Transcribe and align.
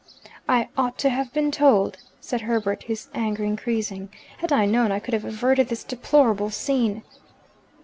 "I 0.49 0.67
ought 0.75 0.97
to 0.97 1.11
have 1.11 1.31
been 1.31 1.51
told," 1.51 1.97
said 2.19 2.41
Herbert, 2.41 2.81
his 2.81 3.07
anger 3.13 3.43
increasing. 3.43 4.09
"Had 4.39 4.51
I 4.51 4.65
known, 4.65 4.91
I 4.91 4.97
could 4.97 5.13
have 5.13 5.25
averted 5.25 5.67
this 5.69 5.83
deplorable 5.83 6.49
scene." 6.49 7.03